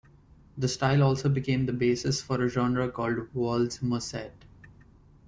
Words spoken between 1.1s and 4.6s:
became the basis for a genre called valse musette.